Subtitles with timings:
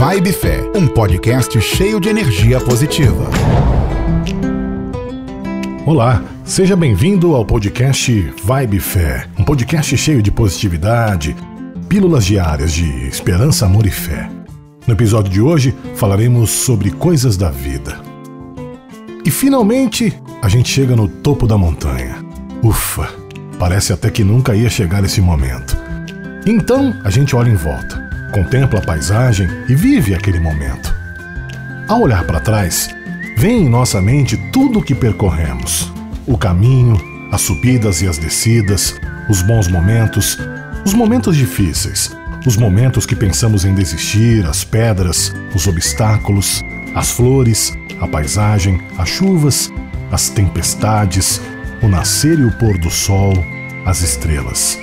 [0.00, 3.28] Vibe Fé, um podcast cheio de energia positiva.
[5.84, 8.10] Olá, seja bem-vindo ao podcast
[8.42, 11.36] Vibe Fé, um podcast cheio de positividade,
[11.86, 14.30] pílulas diárias de esperança, amor e fé.
[14.86, 18.00] No episódio de hoje falaremos sobre coisas da vida.
[19.22, 22.24] E finalmente a gente chega no topo da montanha.
[22.62, 23.06] Ufa,
[23.58, 25.76] parece até que nunca ia chegar esse momento.
[26.46, 27.99] Então a gente olha em volta
[28.30, 30.94] contempla a paisagem e vive aquele momento.
[31.88, 32.88] Ao olhar para trás,
[33.36, 35.92] vem em nossa mente tudo o que percorremos:
[36.26, 36.96] o caminho,
[37.32, 38.94] as subidas e as descidas,
[39.28, 40.38] os bons momentos,
[40.84, 42.16] os momentos difíceis,
[42.46, 46.62] os momentos que pensamos em desistir, as pedras, os obstáculos,
[46.94, 49.70] as flores, a paisagem, as chuvas,
[50.10, 51.40] as tempestades,
[51.82, 53.32] o nascer e o pôr do sol,
[53.84, 54.78] as estrelas.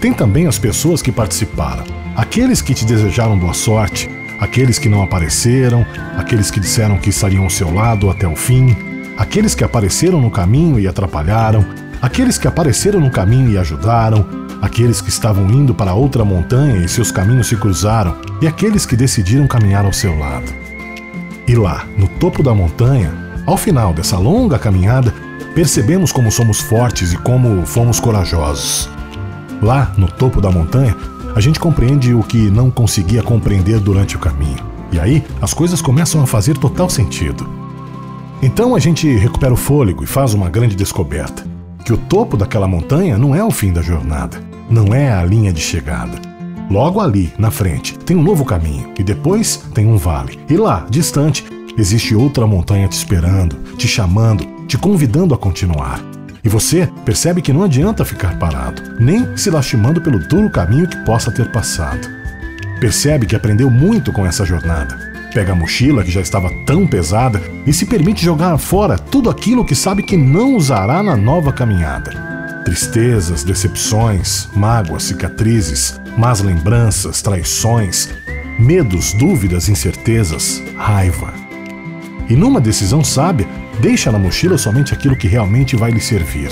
[0.00, 1.84] Tem também as pessoas que participaram,
[2.16, 5.84] Aqueles que te desejaram boa sorte, aqueles que não apareceram,
[6.16, 8.76] aqueles que disseram que estariam ao seu lado até o fim,
[9.16, 11.64] aqueles que apareceram no caminho e atrapalharam,
[12.00, 14.24] aqueles que apareceram no caminho e ajudaram,
[14.62, 18.94] aqueles que estavam indo para outra montanha e seus caminhos se cruzaram, e aqueles que
[18.94, 20.52] decidiram caminhar ao seu lado.
[21.48, 23.12] E lá, no topo da montanha,
[23.44, 25.12] ao final dessa longa caminhada,
[25.52, 28.88] percebemos como somos fortes e como fomos corajosos.
[29.60, 30.96] Lá, no topo da montanha,
[31.34, 34.62] a gente compreende o que não conseguia compreender durante o caminho.
[34.92, 37.48] E aí as coisas começam a fazer total sentido.
[38.40, 41.44] Então a gente recupera o fôlego e faz uma grande descoberta:
[41.84, 44.40] que o topo daquela montanha não é o fim da jornada,
[44.70, 46.34] não é a linha de chegada.
[46.70, 50.38] Logo ali, na frente, tem um novo caminho e depois tem um vale.
[50.48, 51.44] E lá, distante,
[51.76, 56.13] existe outra montanha te esperando, te chamando, te convidando a continuar.
[56.44, 60.98] E você percebe que não adianta ficar parado, nem se lastimando pelo duro caminho que
[60.98, 62.06] possa ter passado.
[62.78, 64.94] Percebe que aprendeu muito com essa jornada.
[65.32, 69.64] Pega a mochila que já estava tão pesada e se permite jogar fora tudo aquilo
[69.64, 72.12] que sabe que não usará na nova caminhada.
[72.64, 78.10] Tristezas, decepções, mágoas, cicatrizes, más lembranças, traições,
[78.58, 81.32] medos, dúvidas, incertezas, raiva.
[82.28, 83.46] E numa decisão sábia,
[83.80, 86.50] Deixa na mochila somente aquilo que realmente vai lhe servir.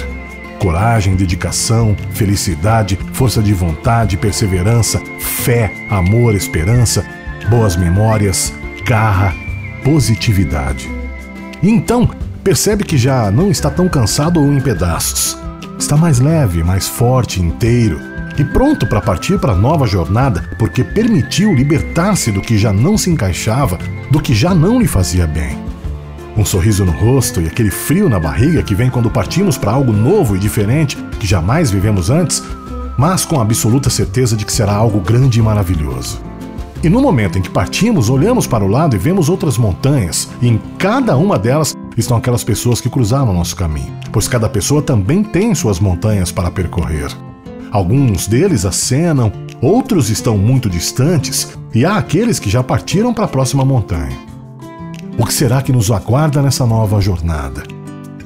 [0.58, 7.04] Coragem, dedicação, felicidade, força de vontade, perseverança, fé, amor, esperança,
[7.48, 8.52] boas memórias,
[8.84, 9.34] garra,
[9.82, 10.88] positividade.
[11.62, 12.08] E então,
[12.44, 15.36] percebe que já não está tão cansado ou em pedaços.
[15.78, 18.00] Está mais leve, mais forte, inteiro
[18.38, 22.96] e pronto para partir para a nova jornada, porque permitiu libertar-se do que já não
[22.96, 23.78] se encaixava,
[24.10, 25.61] do que já não lhe fazia bem
[26.36, 29.92] um sorriso no rosto e aquele frio na barriga que vem quando partimos para algo
[29.92, 32.42] novo e diferente que jamais vivemos antes,
[32.96, 36.20] mas com absoluta certeza de que será algo grande e maravilhoso.
[36.82, 40.48] E no momento em que partimos, olhamos para o lado e vemos outras montanhas, e
[40.48, 45.22] em cada uma delas estão aquelas pessoas que cruzaram nosso caminho, pois cada pessoa também
[45.22, 47.08] tem suas montanhas para percorrer.
[47.70, 53.28] Alguns deles acenam, outros estão muito distantes, e há aqueles que já partiram para a
[53.28, 54.18] próxima montanha.
[55.22, 57.62] O que será que nos aguarda nessa nova jornada?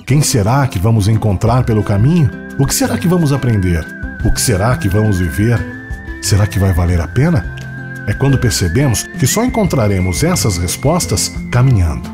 [0.06, 2.30] Quem será que vamos encontrar pelo caminho?
[2.58, 3.84] O que será que vamos aprender?
[4.24, 5.62] O que será que vamos viver?
[6.22, 7.54] Será que vai valer a pena?
[8.08, 12.08] É quando percebemos que só encontraremos essas respostas caminhando.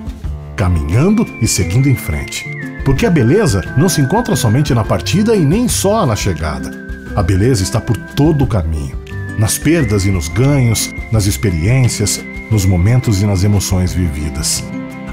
[0.56, 2.44] Caminhando e seguindo em frente.
[2.84, 6.72] Porque a beleza não se encontra somente na partida e nem só na chegada.
[7.14, 9.00] A beleza está por todo o caminho
[9.38, 14.62] nas perdas e nos ganhos, nas experiências, nos momentos e nas emoções vividas.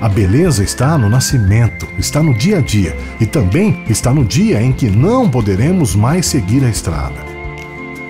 [0.01, 4.61] A beleza está no nascimento, está no dia a dia e também está no dia
[4.61, 7.25] em que não poderemos mais seguir a estrada.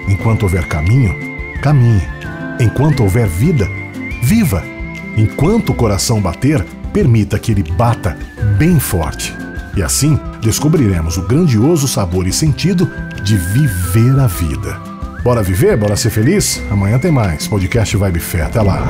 [0.07, 1.15] Enquanto houver caminho,
[1.61, 2.01] caminhe.
[2.59, 3.69] Enquanto houver vida,
[4.23, 4.63] viva.
[5.15, 8.17] Enquanto o coração bater, permita que ele bata
[8.57, 9.35] bem forte.
[9.75, 12.89] E assim descobriremos o grandioso sabor e sentido
[13.23, 14.88] de viver a vida.
[15.23, 15.75] Bora viver?
[15.77, 16.61] Bora ser feliz?
[16.71, 17.47] Amanhã tem mais.
[17.47, 18.41] Podcast Vibe Fé.
[18.43, 18.85] Até lá.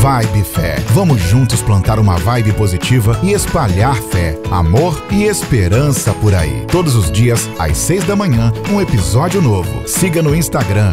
[0.00, 0.76] Vibe Fé.
[0.90, 6.64] Vamos juntos plantar uma vibe positiva e espalhar fé, amor e esperança por aí.
[6.70, 9.88] Todos os dias, às seis da manhã, um episódio novo.
[9.88, 10.92] Siga no Instagram,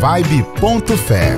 [0.00, 1.36] vibe.fé.